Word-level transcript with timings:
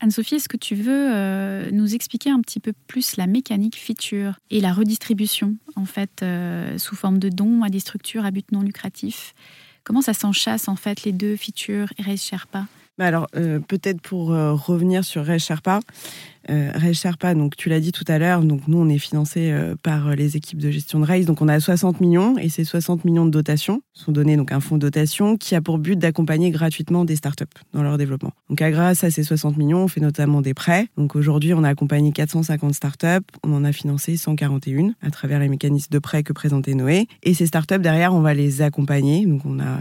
Anne-Sophie, 0.00 0.36
est-ce 0.36 0.48
que 0.48 0.56
tu 0.56 0.74
veux 0.74 1.14
euh, 1.14 1.70
nous 1.70 1.94
expliquer 1.94 2.30
un 2.30 2.40
petit 2.40 2.60
peu 2.60 2.72
plus 2.86 3.16
la 3.16 3.26
mécanique 3.26 3.76
feature 3.76 4.34
et 4.50 4.60
la 4.60 4.72
redistribution, 4.72 5.56
en 5.76 5.84
fait, 5.84 6.22
euh, 6.22 6.76
sous 6.78 6.96
forme 6.96 7.18
de 7.18 7.28
dons 7.28 7.62
à 7.62 7.68
des 7.68 7.80
structures 7.80 8.24
à 8.24 8.30
but 8.30 8.50
non 8.50 8.62
lucratif? 8.62 9.34
Comment 9.84 10.02
ça 10.02 10.14
s'enchasse, 10.14 10.68
en 10.68 10.76
fait, 10.76 11.04
les 11.04 11.12
deux 11.12 11.36
features 11.36 11.92
et 11.98 12.02
Raise 12.02 12.22
Sherpa? 12.22 12.66
Bah 12.98 13.06
alors, 13.06 13.26
euh, 13.36 13.58
peut-être 13.58 14.00
pour 14.00 14.32
euh, 14.32 14.52
revenir 14.52 15.04
sur 15.04 15.24
Res 15.24 15.38
Sherpa. 15.38 15.80
Euh, 16.50 16.92
Sherpa, 16.92 17.34
donc 17.34 17.56
tu 17.56 17.68
l'as 17.68 17.80
dit 17.80 17.92
tout 17.92 18.04
à 18.08 18.18
l'heure, 18.18 18.42
donc 18.42 18.66
nous 18.66 18.78
on 18.78 18.88
est 18.88 18.98
financé 18.98 19.50
euh, 19.50 19.74
par 19.80 20.14
les 20.16 20.36
équipes 20.36 20.58
de 20.58 20.70
gestion 20.70 21.00
de 21.00 21.06
Race, 21.06 21.24
donc 21.24 21.40
on 21.40 21.48
a 21.48 21.60
60 21.60 22.00
millions 22.00 22.36
et 22.36 22.48
ces 22.48 22.64
60 22.64 23.04
millions 23.04 23.24
de 23.24 23.30
dotations 23.30 23.82
sont 23.92 24.12
donnés 24.12 24.36
donc 24.36 24.50
un 24.50 24.60
fonds 24.60 24.76
de 24.76 24.80
dotation 24.80 25.36
qui 25.36 25.54
a 25.54 25.60
pour 25.60 25.78
but 25.78 25.96
d'accompagner 25.96 26.50
gratuitement 26.50 27.04
des 27.04 27.16
startups 27.16 27.44
dans 27.72 27.82
leur 27.82 27.96
développement. 27.96 28.32
Donc 28.48 28.60
à 28.60 28.70
grâce 28.70 29.04
à 29.04 29.10
ces 29.10 29.22
60 29.22 29.56
millions, 29.56 29.84
on 29.84 29.88
fait 29.88 30.00
notamment 30.00 30.40
des 30.40 30.54
prêts. 30.54 30.88
Donc 30.96 31.14
aujourd'hui, 31.14 31.54
on 31.54 31.62
a 31.62 31.68
accompagné 31.68 32.12
450 32.12 32.74
startups, 32.74 33.06
on 33.44 33.54
en 33.54 33.64
a 33.64 33.72
financé 33.72 34.16
141 34.16 34.94
à 35.00 35.10
travers 35.10 35.38
les 35.38 35.48
mécanismes 35.48 35.92
de 35.92 35.98
prêts 35.98 36.22
que 36.22 36.32
présentait 36.32 36.74
Noé. 36.74 37.06
Et 37.22 37.34
ces 37.34 37.46
startups 37.46 37.78
derrière, 37.78 38.14
on 38.14 38.20
va 38.20 38.34
les 38.34 38.62
accompagner. 38.62 39.26
Donc 39.26 39.42
on 39.44 39.60
a 39.60 39.78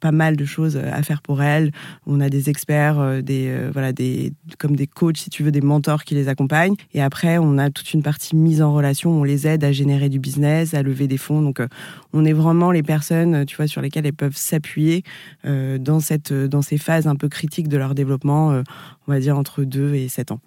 pas 0.00 0.12
mal 0.12 0.36
de 0.36 0.44
choses 0.44 0.76
à 0.76 1.02
faire 1.02 1.22
pour 1.22 1.42
elles. 1.42 1.70
On 2.06 2.20
a 2.20 2.28
des 2.28 2.50
experts, 2.50 2.98
euh, 2.98 3.20
des 3.20 3.48
euh, 3.48 3.70
voilà, 3.72 3.92
des 3.92 4.32
comme 4.58 4.74
des 4.74 4.86
coachs 4.86 5.18
si 5.18 5.30
tu 5.30 5.42
veux, 5.42 5.52
des 5.52 5.60
mentors 5.60 6.04
qui 6.04 6.14
les 6.14 6.28
accompagnent. 6.28 6.74
Et 6.94 7.02
après, 7.02 7.38
on 7.38 7.58
a 7.58 7.70
toute 7.70 7.92
une 7.92 8.02
partie 8.02 8.34
mise 8.34 8.62
en 8.62 8.72
relation. 8.72 9.10
On 9.12 9.24
les 9.24 9.46
aide 9.46 9.62
à 9.62 9.72
générer 9.72 10.08
du 10.08 10.18
business, 10.18 10.74
à 10.74 10.82
lever 10.82 11.06
des 11.06 11.18
fonds. 11.18 11.42
Donc, 11.42 11.60
euh, 11.60 11.68
on 12.12 12.24
est 12.24 12.32
vraiment 12.32 12.72
les 12.72 12.82
personnes, 12.82 13.44
tu 13.44 13.56
vois, 13.56 13.66
sur 13.66 13.82
lesquelles 13.82 14.06
elles 14.06 14.12
peuvent 14.12 14.36
s'appuyer 14.36 15.02
dans 15.44 16.00
cette 16.00 16.32
dans 16.32 16.62
ces 16.62 16.78
phases 16.78 17.06
un 17.06 17.14
peu 17.14 17.28
critiques 17.28 17.68
de 17.68 17.76
leur 17.76 17.94
développement. 17.94 18.62
on 19.06 19.12
va 19.12 19.20
dire 19.20 19.36
entre 19.36 19.64
2 19.64 19.94
et 19.94 20.08
7 20.08 20.32
ans. 20.32 20.40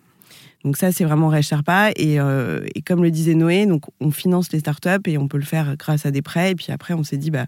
Donc 0.63 0.77
ça, 0.77 0.91
c'est 0.91 1.03
vraiment 1.03 1.41
Sherpa. 1.41 1.91
Et, 1.95 2.15
et, 2.15 2.81
comme 2.81 3.03
le 3.03 3.11
disait 3.11 3.35
Noé, 3.35 3.65
donc 3.65 3.83
on 3.99 4.11
finance 4.11 4.51
les 4.51 4.59
startups 4.59 5.07
et 5.07 5.17
on 5.17 5.27
peut 5.27 5.37
le 5.37 5.45
faire 5.45 5.75
grâce 5.77 6.05
à 6.05 6.11
des 6.11 6.21
prêts. 6.21 6.51
Et 6.51 6.55
puis 6.55 6.71
après, 6.71 6.93
on 6.93 7.03
s'est 7.03 7.17
dit, 7.17 7.31
bah, 7.31 7.45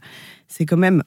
c'est 0.47 0.65
quand 0.65 0.77
même 0.77 1.03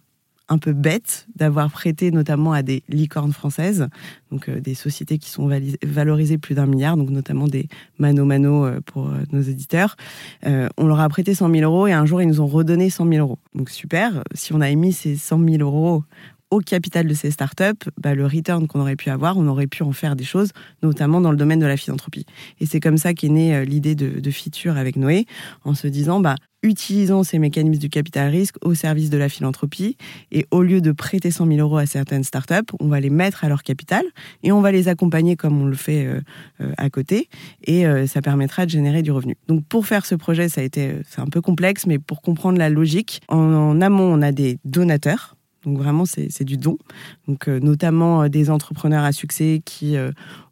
un 0.48 0.58
peu 0.58 0.72
bête 0.72 1.26
d'avoir 1.36 1.70
prêté 1.70 2.10
notamment 2.10 2.52
à 2.52 2.62
des 2.62 2.82
licornes 2.88 3.32
françaises, 3.32 3.88
donc 4.30 4.48
euh, 4.48 4.60
des 4.60 4.74
sociétés 4.74 5.18
qui 5.18 5.30
sont 5.30 5.48
valorisées 5.82 6.38
plus 6.38 6.54
d'un 6.54 6.66
milliard, 6.66 6.96
donc 6.96 7.10
notamment 7.10 7.46
des 7.46 7.68
Mano 7.98 8.24
Mano 8.24 8.64
euh, 8.64 8.80
pour 8.84 9.08
euh, 9.08 9.18
nos 9.32 9.42
éditeurs. 9.42 9.96
on 10.44 10.86
leur 10.86 11.00
a 11.00 11.08
prêté 11.08 11.34
100 11.34 11.50
000 11.50 11.62
euros 11.62 11.86
et 11.86 11.92
un 11.92 12.06
jour 12.06 12.22
ils 12.22 12.28
nous 12.28 12.40
ont 12.40 12.46
redonné 12.46 12.90
100 12.90 13.08
000 13.08 13.26
euros. 13.26 13.38
Donc 13.54 13.70
super, 13.70 14.22
si 14.34 14.52
on 14.52 14.60
a 14.60 14.70
émis 14.70 14.92
ces 14.92 15.16
100 15.16 15.44
000 15.44 15.62
euros 15.62 16.04
au 16.50 16.60
capital 16.60 17.06
de 17.06 17.14
ces 17.14 17.30
startups, 17.30 17.90
bah, 18.00 18.14
le 18.14 18.26
return 18.26 18.66
qu'on 18.66 18.80
aurait 18.80 18.96
pu 18.96 19.10
avoir, 19.10 19.36
on 19.36 19.46
aurait 19.48 19.66
pu 19.66 19.82
en 19.82 19.92
faire 19.92 20.16
des 20.16 20.24
choses, 20.24 20.50
notamment 20.82 21.20
dans 21.20 21.30
le 21.30 21.36
domaine 21.36 21.60
de 21.60 21.66
la 21.66 21.76
philanthropie. 21.76 22.26
Et 22.60 22.66
c'est 22.66 22.80
comme 22.80 22.98
ça 22.98 23.14
qu'est 23.14 23.28
née 23.28 23.64
l'idée 23.64 23.94
de, 23.94 24.20
de 24.20 24.30
Feature 24.30 24.76
avec 24.76 24.96
Noé, 24.96 25.26
en 25.64 25.74
se 25.74 25.86
disant, 25.86 26.20
bah, 26.20 26.36
utilisons 26.62 27.22
ces 27.22 27.38
mécanismes 27.38 27.80
du 27.80 27.88
capital 27.88 28.30
risque 28.30 28.56
au 28.64 28.74
service 28.74 29.10
de 29.10 29.18
la 29.18 29.28
philanthropie. 29.28 29.96
Et 30.32 30.46
au 30.50 30.62
lieu 30.62 30.80
de 30.80 30.92
prêter 30.92 31.30
100 31.30 31.46
000 31.46 31.58
euros 31.58 31.76
à 31.76 31.86
certaines 31.86 32.24
startups, 32.24 32.72
on 32.80 32.88
va 32.88 33.00
les 33.00 33.10
mettre 33.10 33.44
à 33.44 33.48
leur 33.48 33.62
capital 33.62 34.04
et 34.42 34.52
on 34.52 34.60
va 34.60 34.72
les 34.72 34.88
accompagner 34.88 35.36
comme 35.36 35.60
on 35.60 35.66
le 35.66 35.76
fait 35.76 36.06
euh, 36.06 36.20
euh, 36.60 36.72
à 36.76 36.90
côté. 36.90 37.28
Et 37.64 37.86
euh, 37.86 38.06
ça 38.06 38.22
permettra 38.22 38.66
de 38.66 38.70
générer 38.70 39.02
du 39.02 39.12
revenu. 39.12 39.36
Donc 39.46 39.64
pour 39.66 39.86
faire 39.86 40.06
ce 40.06 40.14
projet, 40.14 40.48
ça 40.48 40.60
a 40.60 40.64
été 40.64 40.96
c'est 41.08 41.20
un 41.20 41.26
peu 41.26 41.40
complexe, 41.40 41.86
mais 41.86 41.98
pour 41.98 42.22
comprendre 42.22 42.58
la 42.58 42.70
logique, 42.70 43.20
en, 43.28 43.80
amont, 43.80 44.12
on 44.12 44.22
a 44.22 44.32
des 44.32 44.58
donateurs. 44.64 45.36
Donc 45.68 45.78
vraiment, 45.78 46.04
c'est 46.06 46.44
du 46.44 46.56
don. 46.56 46.78
Donc 47.26 47.46
notamment 47.46 48.28
des 48.28 48.50
entrepreneurs 48.50 49.04
à 49.04 49.12
succès 49.12 49.60
qui 49.64 49.96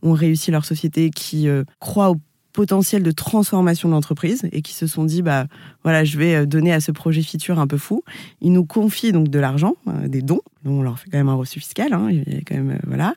ont 0.02 0.12
réussi 0.12 0.50
leur 0.50 0.64
société, 0.64 1.10
qui 1.10 1.48
croient 1.80 2.10
au 2.10 2.16
potentiel 2.56 3.02
de 3.02 3.10
transformation 3.10 3.88
de 3.90 3.94
l'entreprise 3.94 4.48
et 4.50 4.62
qui 4.62 4.72
se 4.72 4.86
sont 4.86 5.04
dit 5.04 5.20
bah 5.20 5.46
voilà 5.84 6.04
je 6.04 6.16
vais 6.16 6.34
euh, 6.34 6.46
donner 6.46 6.72
à 6.72 6.80
ce 6.80 6.90
projet 6.90 7.22
feature 7.22 7.60
un 7.60 7.66
peu 7.66 7.76
fou. 7.76 8.02
Ils 8.40 8.50
nous 8.50 8.64
confient 8.64 9.12
donc 9.12 9.28
de 9.28 9.38
l'argent 9.38 9.76
euh, 9.86 10.08
des 10.08 10.22
dons. 10.22 10.40
On 10.64 10.82
leur 10.82 10.98
fait 10.98 11.10
quand 11.10 11.18
même 11.18 11.28
un 11.28 11.34
reçu 11.34 11.60
fiscal 11.60 11.92
hein, 11.92 12.08
quand 12.46 12.54
même 12.54 12.70
euh, 12.70 12.78
voilà. 12.86 13.14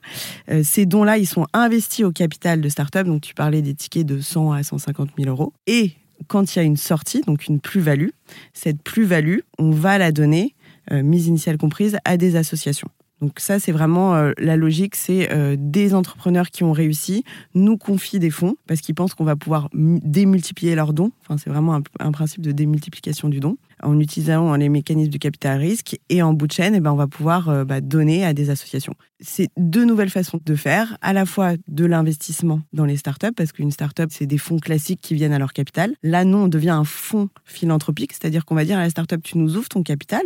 Ces 0.62 0.84
dons 0.84 1.04
là 1.04 1.16
ils 1.16 1.26
sont 1.26 1.46
investis 1.54 2.04
au 2.04 2.12
capital 2.12 2.60
de 2.60 2.68
start-up. 2.68 3.06
Donc 3.06 3.22
tu 3.22 3.32
parlais 3.32 3.62
des 3.62 3.74
tickets 3.74 4.06
de 4.06 4.20
100 4.20 4.52
à 4.52 4.62
150 4.62 5.10
000 5.18 5.30
euros. 5.30 5.54
Et 5.66 5.92
quand 6.28 6.54
il 6.54 6.58
y 6.58 6.60
a 6.60 6.64
une 6.64 6.76
sortie 6.76 7.22
donc 7.22 7.46
une 7.46 7.60
plus-value 7.60 8.10
cette 8.52 8.82
plus-value 8.82 9.38
on 9.58 9.70
va 9.70 9.96
la 9.96 10.12
donner 10.12 10.54
mise 10.90 11.26
initiale 11.26 11.56
comprise 11.58 11.98
à 12.04 12.16
des 12.16 12.36
associations 12.36 12.88
donc 13.20 13.38
ça, 13.38 13.58
c'est 13.58 13.72
vraiment 13.72 14.14
euh, 14.14 14.32
la 14.38 14.56
logique, 14.56 14.96
c'est 14.96 15.30
euh, 15.30 15.56
des 15.58 15.94
entrepreneurs 15.94 16.50
qui 16.50 16.64
ont 16.64 16.72
réussi 16.72 17.24
nous 17.54 17.76
confient 17.76 18.18
des 18.18 18.30
fonds 18.30 18.56
parce 18.66 18.80
qu'ils 18.80 18.94
pensent 18.94 19.14
qu'on 19.14 19.24
va 19.24 19.36
pouvoir 19.36 19.68
démultiplier 19.74 20.74
leurs 20.74 20.94
dons. 20.94 21.12
Enfin, 21.22 21.36
c'est 21.36 21.50
vraiment 21.50 21.78
un, 22.00 22.12
principe 22.12 22.42
de 22.42 22.52
démultiplication 22.52 23.28
du 23.28 23.40
don 23.40 23.56
en 23.82 23.98
utilisant 23.98 24.54
les 24.56 24.68
mécanismes 24.68 25.10
du 25.10 25.18
capital 25.18 25.58
risque 25.58 25.98
et 26.08 26.22
en 26.22 26.32
bout 26.32 26.46
de 26.46 26.52
chaîne, 26.52 26.74
eh 26.74 26.80
ben, 26.80 26.92
on 26.92 26.96
va 26.96 27.06
pouvoir 27.06 27.48
euh, 27.48 27.64
bah, 27.64 27.80
donner 27.80 28.24
à 28.24 28.32
des 28.32 28.50
associations. 28.50 28.94
C'est 29.20 29.48
deux 29.56 29.84
nouvelles 29.84 30.10
façons 30.10 30.40
de 30.44 30.54
faire, 30.54 30.96
à 31.02 31.12
la 31.12 31.26
fois 31.26 31.52
de 31.68 31.84
l'investissement 31.84 32.60
dans 32.72 32.84
les 32.84 32.96
startups, 32.96 33.32
parce 33.36 33.52
qu'une 33.52 33.70
startup, 33.70 34.10
c'est 34.10 34.26
des 34.26 34.38
fonds 34.38 34.58
classiques 34.58 35.00
qui 35.00 35.14
viennent 35.14 35.32
à 35.32 35.38
leur 35.38 35.52
capital. 35.52 35.94
Là, 36.02 36.24
non, 36.24 36.44
on 36.44 36.48
devient 36.48 36.70
un 36.70 36.84
fonds 36.84 37.28
philanthropique, 37.44 38.12
c'est-à-dire 38.12 38.44
qu'on 38.44 38.54
va 38.54 38.64
dire 38.64 38.78
à 38.78 38.82
la 38.82 38.90
startup, 38.90 39.22
tu 39.22 39.38
nous 39.38 39.56
ouvres 39.56 39.68
ton 39.68 39.82
capital, 39.82 40.22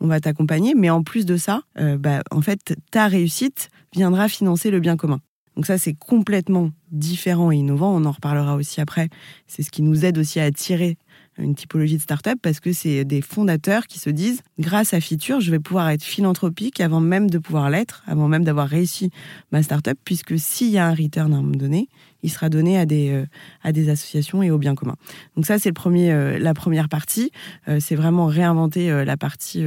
on 0.00 0.06
va 0.06 0.20
t'accompagner, 0.20 0.74
mais 0.74 0.90
en 0.90 1.02
plus 1.02 1.26
de 1.26 1.36
ça, 1.36 1.62
euh, 1.78 1.98
bah, 1.98 2.22
en 2.30 2.40
fait, 2.40 2.74
ta 2.90 3.08
réussite 3.08 3.68
viendra 3.94 4.28
financer 4.28 4.70
le 4.70 4.80
bien 4.80 4.96
commun. 4.96 5.20
Donc 5.58 5.66
ça, 5.66 5.76
c'est 5.76 5.94
complètement 5.94 6.70
différent 6.92 7.50
et 7.50 7.56
innovant. 7.56 7.92
On 7.92 8.04
en 8.04 8.12
reparlera 8.12 8.54
aussi 8.54 8.80
après. 8.80 9.08
C'est 9.48 9.64
ce 9.64 9.72
qui 9.72 9.82
nous 9.82 10.04
aide 10.04 10.16
aussi 10.16 10.38
à 10.38 10.44
attirer 10.44 10.96
une 11.36 11.56
typologie 11.56 11.96
de 11.96 12.00
start-up 12.00 12.38
parce 12.40 12.60
que 12.60 12.72
c'est 12.72 13.04
des 13.04 13.20
fondateurs 13.22 13.88
qui 13.88 13.98
se 13.98 14.08
disent 14.08 14.42
grâce 14.60 14.94
à 14.94 15.00
Feature, 15.00 15.40
je 15.40 15.50
vais 15.50 15.58
pouvoir 15.58 15.90
être 15.90 16.04
philanthropique 16.04 16.80
avant 16.80 17.00
même 17.00 17.28
de 17.28 17.38
pouvoir 17.38 17.70
l'être, 17.70 18.04
avant 18.06 18.28
même 18.28 18.44
d'avoir 18.44 18.68
réussi 18.68 19.10
ma 19.50 19.64
start-up, 19.64 19.98
puisque 20.04 20.38
s'il 20.38 20.70
y 20.70 20.78
a 20.78 20.86
un 20.86 20.94
return 20.94 21.34
à 21.34 21.38
un 21.38 21.42
moment 21.42 21.56
donné, 21.56 21.88
il 22.22 22.30
sera 22.30 22.50
donné 22.50 22.78
à 22.78 22.86
des, 22.86 23.10
euh, 23.10 23.26
à 23.64 23.72
des 23.72 23.88
associations 23.88 24.44
et 24.44 24.52
au 24.52 24.58
bien 24.58 24.76
commun. 24.76 24.94
Donc 25.34 25.44
ça, 25.44 25.58
c'est 25.58 25.70
le 25.70 25.74
premier, 25.74 26.12
euh, 26.12 26.38
la 26.38 26.54
première 26.54 26.88
partie. 26.88 27.32
Euh, 27.66 27.78
c'est 27.80 27.96
vraiment 27.96 28.26
réinventer 28.26 29.04
la 29.04 29.16
partie 29.16 29.64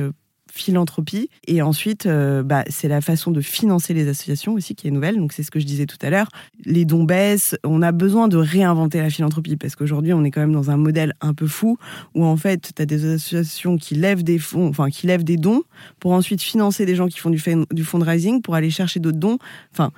philanthropie. 0.52 1.30
Et 1.48 1.62
ensuite, 1.62 2.06
euh, 2.06 2.44
bah, 2.44 2.64
c'est 2.70 2.88
la 2.88 3.02
façon 3.02 3.32
de 3.32 3.42
financer 3.42 3.94
les 3.94 4.08
associations 4.08 4.54
aussi 4.54 4.76
qui 4.76 4.88
est 4.88 4.92
nouvelle. 4.92 5.18
Donc, 5.18 5.34
c'est 5.34 5.44
ce 5.44 5.52
que 5.52 5.60
je 5.60 5.66
disais 5.66 5.86
tout 5.86 5.98
à 6.02 6.10
l'heure. 6.10 6.28
Les 6.66 6.86
dons 6.86 7.04
baissent. 7.04 7.56
On 7.64 7.82
a 7.82 7.92
besoin 7.92 8.28
de 8.28 8.38
réinventer 8.38 9.00
la 9.00 9.10
philanthropie 9.10 9.56
parce 9.56 9.76
qu'aujourd'hui, 9.76 10.14
on 10.14 10.24
est 10.24 10.32
quand 10.32 10.42
même 10.42 10.54
dans 10.54 10.70
un 10.70 10.78
modèle 10.78 11.14
un 11.22 11.34
peu 11.34 11.48
fou 11.48 11.78
où, 12.14 12.26
en 12.26 12.38
fait, 12.38 12.74
tu 12.76 12.82
as 12.82 12.86
des 12.86 13.06
associations 13.06 13.78
qui 13.78 13.96
lèvent 13.96 14.24
des 14.24 14.40
fonds, 14.40 14.68
enfin, 14.68 14.90
qui 14.90 15.08
lèvent 15.08 15.24
des 15.24 15.38
dons 15.38 15.64
pour 16.00 16.12
ensuite 16.12 16.42
financer 16.42 16.86
des 16.86 16.96
gens 16.96 17.08
qui 17.08 17.20
font 17.20 17.30
du, 17.30 17.42
du 17.72 17.84
fundraising 17.84 18.42
pour 18.42 18.56
aller 18.56 18.70
chercher 18.70 19.00
d'autres 19.00 19.20
dons. 19.20 19.38
Enfin, 19.72 19.92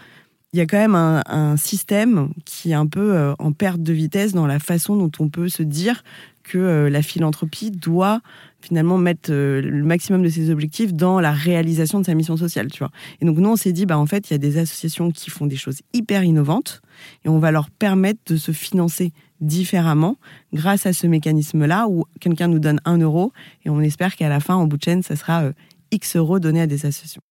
il 0.54 0.60
y 0.60 0.62
a 0.62 0.68
quand 0.68 0.78
même 0.78 0.96
un, 0.96 1.58
système 1.58 2.30
qui 2.46 2.72
est 2.72 2.76
un 2.76 2.86
peu 2.86 3.16
euh, 3.16 3.34
en 3.40 3.52
perte 3.54 3.82
de 3.82 3.92
vitesse 3.92 4.34
dans 4.34 4.46
la 4.46 4.60
façon 4.60 4.96
dont 4.96 5.12
on 5.20 5.28
peut 5.28 5.50
se 5.50 5.64
dire 5.64 6.04
que 6.44 6.60
euh, 6.60 6.90
la 6.90 7.02
philanthropie 7.02 7.72
doit 7.72 8.22
finalement 8.62 9.00
mettre 9.00 9.32
euh, 9.32 9.62
le 9.62 9.84
maximum 9.84 10.22
de 10.22 10.30
ses 10.30 10.52
objectifs 10.52 10.94
dans 10.94 11.20
la 11.20 11.32
réalisation 11.32 12.00
de 12.00 12.06
sa 12.06 12.14
mission 12.14 12.38
sociale, 12.38 12.72
tu 12.72 12.80
vois. 12.80 12.92
Et 13.20 13.26
donc 13.26 13.38
nous 13.38 13.50
on 13.50 13.56
s'est 13.56 13.72
dit 13.72 13.88
bah 13.88 13.98
en 13.98 14.06
fait 14.06 14.30
il 14.30 14.34
y 14.34 14.36
a 14.36 14.40
des 14.40 14.60
associations 14.60 15.10
qui 15.10 15.32
font 15.32 15.48
des 15.48 15.56
choses 15.56 15.82
hyper 15.92 16.24
innovantes 16.24 16.82
et 17.26 17.30
on 17.30 17.40
va 17.40 17.52
leur 17.52 17.72
permettre 17.72 18.20
de 18.28 18.38
se 18.38 18.52
financer 18.52 19.12
différemment 19.42 20.18
grâce 20.54 20.86
à 20.86 20.94
ce 20.94 21.08
mécanisme-là 21.08 21.88
où 21.90 22.06
quelqu'un 22.20 22.48
nous 22.48 22.60
donne 22.60 22.80
un 22.86 23.00
euro 23.00 23.34
et 23.66 23.70
on 23.72 23.82
espère 23.82 24.16
qu'à 24.16 24.30
la 24.30 24.40
fin 24.40 24.56
en 24.56 24.68
bout 24.68 24.78
de 24.78 24.84
chaîne 24.84 25.02
ça 25.02 25.16
sera 25.16 25.46
X 25.92 26.16
euros 26.16 26.40
donnés 26.40 26.62
à 26.62 26.68
des 26.68 26.86
associations. 26.86 27.22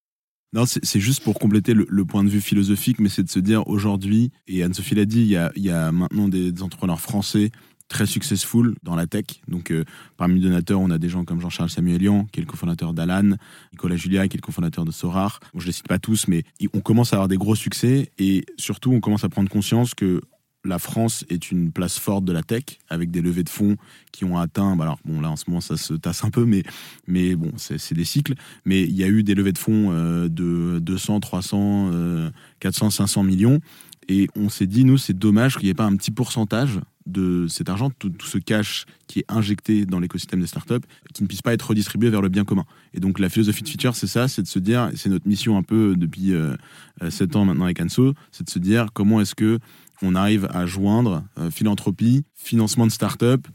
Non, 0.53 0.65
c'est 0.67 0.99
juste 0.99 1.23
pour 1.23 1.39
compléter 1.39 1.73
le, 1.73 2.05
point 2.05 2.23
de 2.23 2.29
vue 2.29 2.41
philosophique, 2.41 2.99
mais 2.99 3.09
c'est 3.09 3.23
de 3.23 3.29
se 3.29 3.39
dire 3.39 3.67
aujourd'hui, 3.67 4.31
et 4.47 4.61
Anne-Sophie 4.61 4.93
l'a 4.93 5.05
dit, 5.05 5.21
il 5.55 5.63
y, 5.63 5.69
a, 5.69 5.91
maintenant 5.91 6.27
des, 6.27 6.61
entrepreneurs 6.61 7.01
français 7.01 7.49
très 7.87 8.05
successful 8.05 8.75
dans 8.83 8.95
la 8.95 9.07
tech. 9.07 9.25
Donc, 9.47 9.71
euh, 9.71 9.83
parmi 10.15 10.35
les 10.35 10.41
donateurs, 10.41 10.79
on 10.79 10.89
a 10.91 10.97
des 10.97 11.09
gens 11.09 11.25
comme 11.25 11.41
Jean-Charles 11.41 11.69
Samuelian, 11.69 12.25
qui 12.31 12.39
est 12.39 12.43
le 12.43 12.49
cofondateur 12.49 12.93
d'Alan, 12.93 13.35
Nicolas 13.71 13.95
Julia, 13.95 14.27
qui 14.27 14.37
est 14.37 14.41
le 14.41 14.45
cofondateur 14.45 14.85
de 14.85 14.91
Sorar. 14.91 15.39
Je 15.55 15.65
les 15.65 15.71
cite 15.71 15.87
pas 15.87 15.99
tous, 15.99 16.27
mais 16.27 16.43
on 16.73 16.81
commence 16.81 17.13
à 17.13 17.17
avoir 17.17 17.27
des 17.27 17.37
gros 17.37 17.55
succès 17.55 18.11
et 18.17 18.45
surtout, 18.57 18.91
on 18.91 18.99
commence 18.99 19.23
à 19.23 19.29
prendre 19.29 19.49
conscience 19.49 19.93
que 19.93 20.21
la 20.63 20.79
France 20.79 21.25
est 21.29 21.51
une 21.51 21.71
place 21.71 21.99
forte 21.99 22.25
de 22.25 22.31
la 22.31 22.43
tech 22.43 22.63
avec 22.89 23.11
des 23.11 23.21
levées 23.21 23.43
de 23.43 23.49
fonds 23.49 23.75
qui 24.11 24.25
ont 24.25 24.37
atteint. 24.37 24.75
Bah 24.75 24.85
alors 24.85 24.99
bon 25.05 25.21
là 25.21 25.29
en 25.29 25.35
ce 25.35 25.45
moment 25.47 25.61
ça 25.61 25.77
se 25.77 25.93
tasse 25.93 26.23
un 26.23 26.29
peu, 26.29 26.45
mais 26.45 26.63
mais 27.07 27.35
bon 27.35 27.51
c'est 27.57 27.93
des 27.93 28.05
cycles. 28.05 28.33
Mais 28.65 28.83
il 28.83 28.95
y 28.95 29.03
a 29.03 29.07
eu 29.07 29.23
des 29.23 29.35
levées 29.35 29.51
de 29.51 29.57
fonds 29.57 29.91
euh, 29.91 30.29
de 30.29 30.79
200, 30.79 31.19
300, 31.19 31.91
400, 32.59 32.89
500 32.89 33.23
millions. 33.23 33.59
Et 34.09 34.27
on 34.35 34.49
s'est 34.49 34.67
dit, 34.67 34.85
nous, 34.85 34.97
c'est 34.97 35.17
dommage 35.17 35.55
qu'il 35.55 35.65
n'y 35.65 35.69
ait 35.69 35.75
pas 35.75 35.85
un 35.85 35.95
petit 35.95 36.11
pourcentage 36.11 36.79
de 37.05 37.47
cet 37.47 37.69
argent, 37.69 37.89
tout, 37.89 38.11
ce 38.23 38.37
cash 38.37 38.85
qui 39.07 39.19
est 39.19 39.25
injecté 39.27 39.85
dans 39.85 39.99
l'écosystème 39.99 40.39
des 40.39 40.47
startups, 40.47 40.85
qui 41.13 41.23
ne 41.23 41.27
puisse 41.27 41.41
pas 41.41 41.53
être 41.53 41.67
redistribué 41.67 42.09
vers 42.09 42.21
le 42.21 42.29
bien 42.29 42.45
commun. 42.45 42.65
Et 42.93 42.99
donc 42.99 43.19
la 43.19 43.27
philosophie 43.27 43.63
de 43.63 43.67
Feature, 43.67 43.95
c'est 43.95 44.07
ça, 44.07 44.27
c'est 44.27 44.41
de 44.41 44.47
se 44.47 44.59
dire, 44.59 44.89
c'est 44.95 45.09
notre 45.09 45.27
mission 45.27 45.57
un 45.57 45.63
peu 45.63 45.95
depuis 45.97 46.31
7 47.07 47.35
euh, 47.35 47.39
ans 47.39 47.45
maintenant 47.45 47.65
avec 47.65 47.81
Anso, 47.81 48.13
c'est 48.31 48.45
de 48.45 48.49
se 48.49 48.59
dire 48.59 48.87
comment 48.93 49.19
est-ce 49.19 49.35
que 49.35 49.59
on 50.03 50.15
arrive 50.15 50.47
à 50.51 50.65
joindre 50.65 51.23
philanthropie, 51.49 52.23
financement 52.35 52.85
de 52.85 52.91
startups 52.91 53.49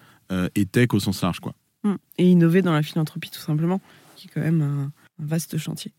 et 0.55 0.67
tech 0.67 0.89
au 0.93 1.01
sens 1.01 1.23
large. 1.23 1.41
quoi. 1.41 1.55
Mmh. 1.85 1.95
Et 2.19 2.31
innover 2.31 2.63
dans 2.63 2.73
la 2.73 2.83
philanthropie 2.83 3.31
tout 3.31 3.41
simplement, 3.41 3.81
qui 4.17 4.27
est 4.27 4.31
quand 4.33 4.41
même 4.41 4.63
un 4.63 4.93
vaste 5.19 5.59
chantier. 5.59 5.93